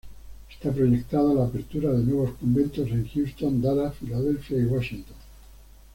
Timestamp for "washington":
4.63-5.15